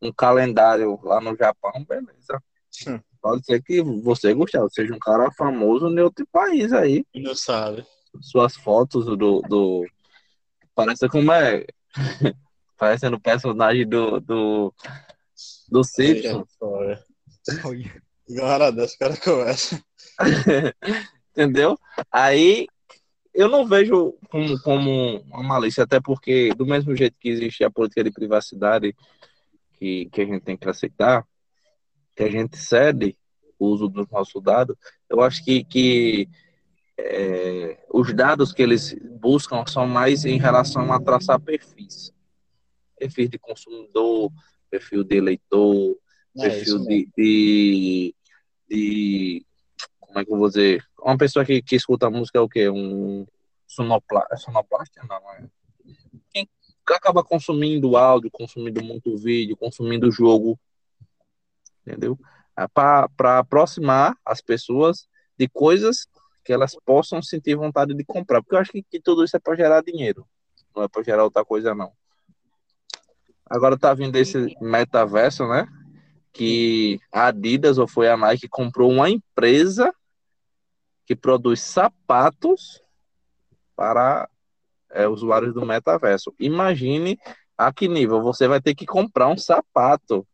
[0.00, 2.42] um calendário lá no Japão, beleza.
[2.86, 3.00] Hum.
[3.20, 7.04] Pode ser que você, Gustavo, seja um cara famoso em outro país aí.
[7.14, 7.84] Não sabe.
[8.22, 9.42] Suas fotos do.
[9.42, 9.86] do...
[10.74, 11.66] Parece como é.
[12.78, 14.20] Parecendo o personagem do.
[14.20, 14.74] do,
[15.68, 16.46] do Simpson.
[18.30, 18.44] Olha.
[18.44, 19.82] Agora dessa cara conversa.
[21.32, 21.78] Entendeu?
[22.10, 22.66] Aí
[23.32, 27.70] eu não vejo como, como uma malícia, até porque, do mesmo jeito que existe a
[27.70, 28.94] política de privacidade
[29.74, 31.24] que, que a gente tem que aceitar,
[32.16, 33.16] que a gente cede
[33.58, 34.76] o uso dos nossos dados,
[35.08, 36.28] eu acho que, que
[36.98, 42.12] é, os dados que eles buscam são mais em relação a traçar perfis.
[42.98, 44.32] Perfil de consumidor,
[44.68, 45.96] perfil de eleitor,
[46.36, 48.14] É perfil de, de,
[48.68, 49.44] de-
[50.00, 50.84] Como é que eu vou dizer?
[51.00, 52.68] Uma pessoa que, que escuta música é o quê?
[52.68, 53.26] Um
[53.66, 55.02] sonopla, é sonoplasta?
[55.08, 55.48] Não, é.
[56.32, 56.48] Quem
[56.88, 60.58] acaba consumindo áudio, consumindo muito vídeo, consumindo jogo.
[61.86, 62.18] Entendeu?
[62.74, 65.06] Para aproximar as pessoas
[65.38, 66.06] de coisas
[66.44, 68.42] que elas possam sentir vontade de comprar.
[68.42, 70.26] Porque eu acho que, que tudo isso é para gerar dinheiro.
[70.74, 71.92] Não é para gerar outra coisa, não.
[73.46, 75.66] Agora tá vindo esse metaverso, né?
[76.32, 79.92] Que a Adidas ou foi a Nike comprou uma empresa
[81.06, 82.82] que produz sapatos
[83.74, 84.28] para
[84.90, 86.34] é, usuários do metaverso.
[86.38, 87.18] Imagine
[87.56, 90.26] a que nível você vai ter que comprar um sapato.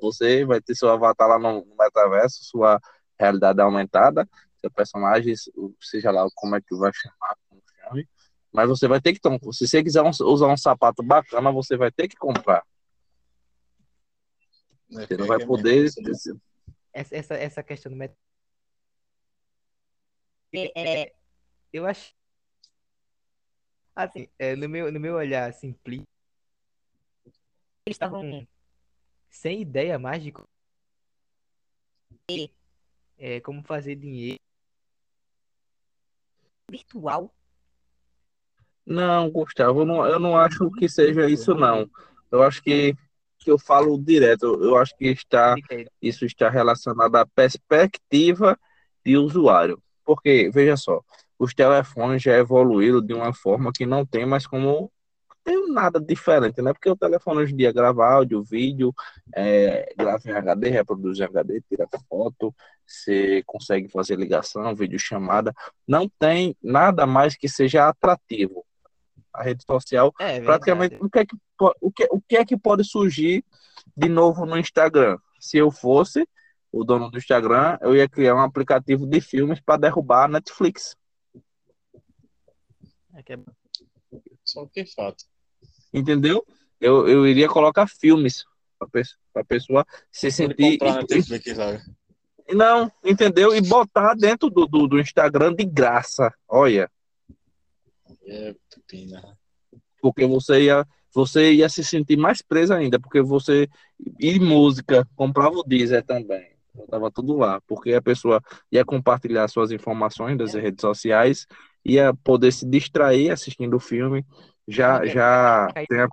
[0.00, 2.80] Você vai ter seu avatar lá no metaverso, sua
[3.18, 4.28] realidade aumentada,
[4.60, 5.34] seu personagem,
[5.80, 7.36] seja lá como é que vai chamar.
[8.52, 9.38] Mas você vai ter que tomar.
[9.52, 12.62] Se você quiser usar um sapato bacana, você vai ter que comprar.
[14.90, 15.90] Você não vai poder.
[16.92, 18.14] Essa, essa, essa questão do met...
[20.52, 21.14] É, é,
[21.72, 22.14] eu acho.
[23.94, 26.02] Assim, é, no meu, no meu olhar simples,
[27.84, 28.46] eles estavam
[29.28, 30.32] sem ideia mais de
[33.18, 34.38] é, como fazer dinheiro
[36.70, 37.34] virtual.
[38.86, 41.90] Não, Gustavo, eu não, eu não acho que seja isso, não.
[42.30, 42.96] Eu acho que,
[43.48, 44.62] que eu falo direto.
[44.62, 45.54] Eu acho que está,
[46.02, 48.58] isso está relacionado à perspectiva
[49.02, 49.82] de usuário.
[50.04, 51.02] Porque, veja só,
[51.38, 54.92] os telefones já evoluíram de uma forma que não tem mais como.
[55.42, 56.74] Tem nada diferente, né?
[56.74, 58.94] Porque o telefone hoje em dia grava áudio, vídeo,
[59.34, 62.54] é, grava em HD, reproduz em HD, tira foto,
[62.86, 65.54] você consegue fazer ligação, videochamada.
[65.86, 68.62] Não tem nada mais que seja atrativo.
[69.32, 71.36] A rede social É, praticamente o que, é que,
[71.80, 73.44] o, que, o que é que pode surgir
[73.96, 75.18] de novo no Instagram?
[75.40, 76.26] Se eu fosse
[76.72, 80.96] o dono do Instagram, eu ia criar um aplicativo de filmes para derrubar a Netflix.
[83.14, 83.38] É que é-
[84.44, 85.24] Só que fato.
[85.92, 86.44] Entendeu?
[86.80, 88.44] Eu, eu iria colocar filmes
[88.78, 89.02] para
[89.42, 90.78] a pessoa se sentir.
[92.50, 93.54] Não, entendeu?
[93.54, 96.32] E botar dentro do, do, do Instagram de graça.
[96.48, 96.90] Olha,
[98.28, 98.54] É
[100.00, 103.68] porque você ia, você ia se sentir mais preso ainda, porque você.
[104.20, 106.56] E música, comprava o Deezer também.
[106.88, 111.46] Tava tudo lá, porque a pessoa ia compartilhar suas informações das redes sociais,
[111.84, 114.24] ia poder se distrair assistindo o filme.
[114.68, 116.08] Já, já tem a,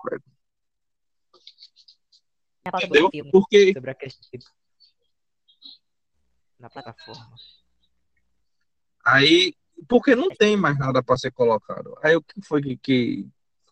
[2.82, 3.10] entendeu?
[3.32, 4.40] Porque sobre a questão
[6.58, 7.36] na plataforma.
[9.04, 9.54] aí,
[9.88, 11.98] porque não tem mais nada para ser colocado.
[12.04, 13.28] Aí o que foi que, que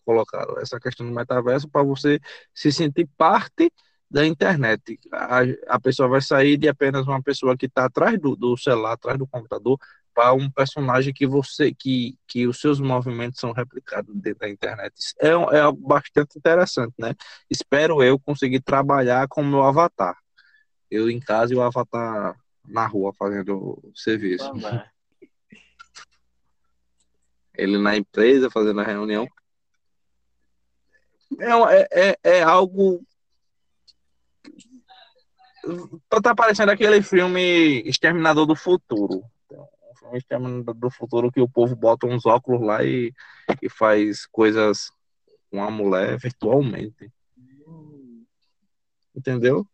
[0.06, 0.60] colocaram?
[0.60, 2.20] Essa questão do metaverso para você
[2.54, 3.72] se sentir parte
[4.10, 5.00] da internet.
[5.12, 5.40] A,
[5.76, 9.18] a pessoa vai sair de apenas uma pessoa que está atrás do, do celular, atrás
[9.18, 9.80] do computador,
[10.14, 14.94] para um personagem que você que, que os seus movimentos são replicados dentro da internet.
[15.20, 17.16] É, é bastante interessante, né?
[17.50, 20.16] Espero eu conseguir trabalhar com o meu avatar.
[20.92, 22.36] Eu em casa e o avatar
[22.68, 24.48] na rua fazendo serviço.
[24.52, 24.93] Também.
[27.56, 29.28] Ele na empresa fazendo a reunião.
[31.40, 33.06] É, é, é algo.
[36.22, 39.24] Tá parecendo aquele filme Exterminador do Futuro.
[39.52, 43.14] Um filme Exterminador do Futuro que o povo bota uns óculos lá e,
[43.62, 44.92] e faz coisas
[45.50, 47.12] com a mulher virtualmente.
[49.16, 49.66] Entendeu?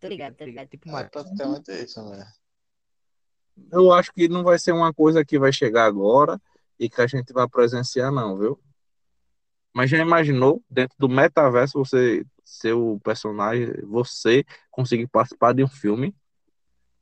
[0.00, 0.68] Tô ligado, tô ligado.
[0.68, 1.04] Tipo, É uma...
[1.04, 2.26] praticamente isso, né?
[3.70, 6.40] Eu acho que não vai ser uma coisa que vai chegar agora
[6.78, 8.60] e que a gente vai presenciar, não, viu?
[9.72, 15.68] Mas já imaginou, dentro do metaverso, você ser o personagem, você conseguir participar de um
[15.68, 16.14] filme?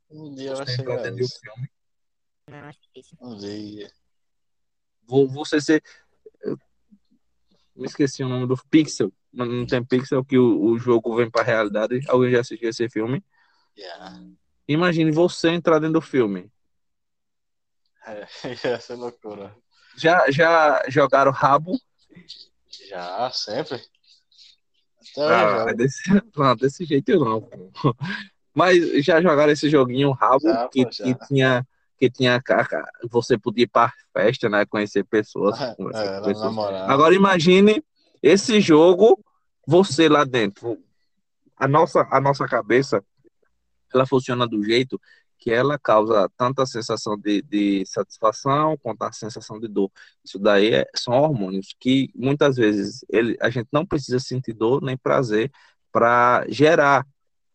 [0.09, 1.39] Um dia vai chegar dentro de um isso.
[1.39, 1.69] filme.
[3.21, 3.91] Um dia.
[5.07, 5.83] Vo- Você ser.
[6.41, 6.57] eu
[7.75, 9.11] Me esqueci o nome do Pixel.
[9.31, 11.99] Não não tem Pixel que o, o jogo vem para a realidade.
[12.07, 13.23] Alguém já assistiu esse filme?
[13.77, 14.21] Yeah.
[14.67, 16.51] Imagine você entrar dentro do filme.
[18.05, 18.27] É,
[18.67, 19.55] ia ser loucura.
[19.97, 21.79] Já, já jogaram rabo?
[22.89, 23.81] Já, sempre.
[25.17, 26.01] Ah, hoje, desse,
[26.35, 27.41] não, desse jeito não.
[27.41, 27.95] pô.
[28.53, 31.03] Mas já jogaram esse joguinho rabo Já, que, pô, já.
[31.03, 32.41] que tinha que tinha
[33.09, 36.57] você podia ir para festa, né, conhecer pessoas, É, com era pessoas.
[36.89, 37.81] Agora imagine
[38.21, 39.17] esse jogo,
[39.65, 40.77] você lá dentro.
[41.55, 43.01] A nossa a nossa cabeça
[43.95, 44.99] ela funciona do jeito
[45.37, 49.91] que ela causa tanto a sensação de, de satisfação quanto a sensação de dor.
[50.23, 54.81] Isso daí é- são hormônios que muitas vezes ele, a gente não precisa sentir dor
[54.81, 55.51] nem prazer
[55.91, 57.05] para gerar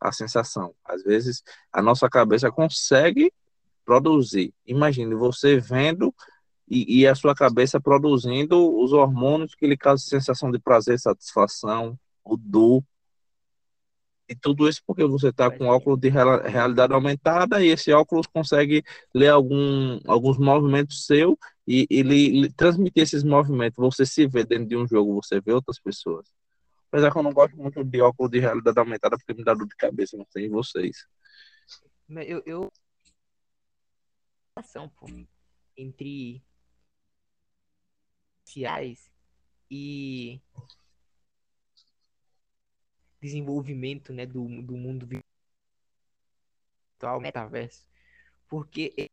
[0.00, 0.74] a sensação.
[0.84, 3.32] Às vezes a nossa cabeça consegue
[3.84, 4.54] produzir.
[4.66, 6.14] Imagine você vendo
[6.68, 11.98] e, e a sua cabeça produzindo os hormônios que lhe causam sensação de prazer, satisfação,
[12.24, 12.84] o dor.
[14.30, 18.28] E tudo isso porque você está com óculos de real- realidade aumentada e esse óculos
[18.28, 23.76] consegue ler algum, alguns movimentos seu e ele lhe transmitir esses movimentos.
[23.76, 26.32] Você se vê dentro de um jogo, você vê outras pessoas.
[26.86, 29.66] Apesar que eu não gosto muito de óculos de realidade aumentada porque me dá dor
[29.66, 31.04] de cabeça, não sei vocês.
[32.08, 32.72] Eu, eu...
[34.96, 35.06] pô,
[35.76, 36.40] entre
[38.44, 39.10] sociais
[39.68, 40.40] e
[43.20, 45.24] desenvolvimento, né, do, do mundo virtual,
[47.20, 47.86] metaverso,
[48.48, 49.10] porque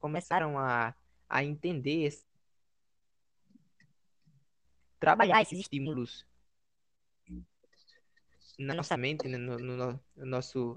[0.00, 0.94] começaram a,
[1.28, 2.10] a entender,
[5.00, 6.24] trabalhar esses estímulos
[8.58, 10.76] na nossa mente, né, no, no no- no nosso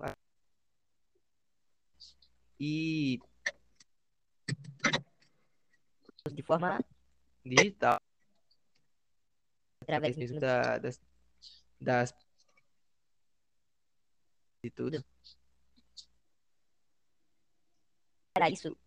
[2.60, 3.20] e
[6.34, 6.80] de forma
[7.46, 8.00] digital.
[9.82, 11.00] Através mesmo da, das,
[11.82, 12.14] das
[14.64, 15.04] de tudo
[18.34, 18.78] para isso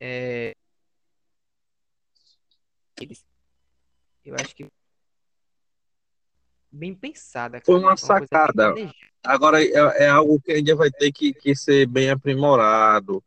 [0.00, 0.54] é
[4.24, 4.66] eu acho que
[6.70, 8.74] bem pensada Foi cara, uma coisa bem sacada.
[9.24, 13.22] Agora é, é algo que ainda vai ter que, que ser bem aprimorado,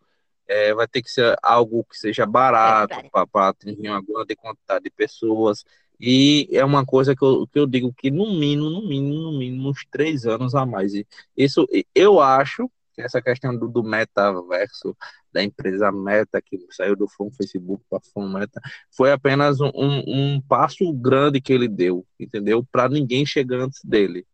[0.48, 3.30] é, vai ter que ser algo que seja barato verdade.
[3.32, 5.64] para atingir uma grande quantidade de pessoas.
[6.00, 9.38] E é uma coisa que eu, que eu digo que no mínimo, no mínimo, no
[9.38, 10.94] mínimo, uns três anos a mais.
[10.94, 14.96] E isso eu acho que essa questão do, do metaverso,
[15.32, 20.42] da empresa Meta, que saiu do From Facebook para From Meta, foi apenas um, um,
[20.42, 22.66] passo grande que ele deu, entendeu?
[22.72, 24.26] Para ninguém chegar antes dele.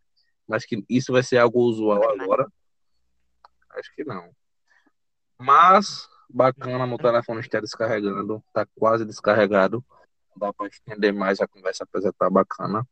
[0.47, 2.47] Mas que isso vai ser algo usual agora?
[3.72, 4.30] Acho que não.
[5.39, 9.84] Mas, bacana, meu telefone está descarregando, tá quase descarregado.
[10.38, 12.88] Dá para estender mais a conversa, apesar de estar bacana.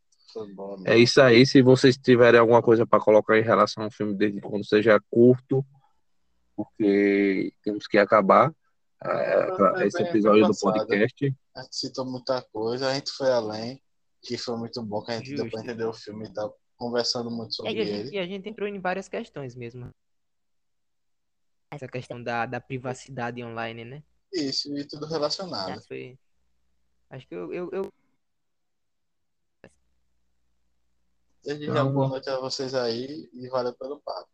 [0.53, 1.45] Bom, É isso aí.
[1.45, 5.65] Se vocês tiverem alguma coisa para colocar em relação ao filme desde quando seja curto,
[6.55, 8.53] porque temos que acabar
[9.03, 11.35] é, Foi esse episódio do podcast.
[11.55, 13.81] A gente citou muita coisa, a gente foi além,
[14.21, 15.59] que foi muito bom, que a gente deu Justo.
[15.59, 18.15] entender o filme e tal, conversando muito E sobre gente, ele.
[18.15, 19.89] e a gente entrou em várias questões mesmo.
[21.71, 24.03] Essa questão da, da privacidade online, né?
[24.33, 25.79] Isso, e tudo relacionado.
[25.79, 26.19] Que foi.
[27.09, 27.93] Acho que eu, eu, eu-
[31.43, 34.29] Desde já, Então, boa noite a vocês aí e valeu pelo papo.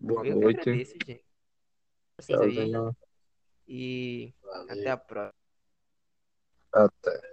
[0.00, 0.60] Boa eu que noite.
[0.60, 1.24] agradeço, gente.
[2.18, 2.54] Vocês aí.
[2.54, 2.96] Tchauzinho.
[3.68, 4.72] E Valeu.
[4.72, 5.34] até a próxima.
[6.72, 7.31] Até.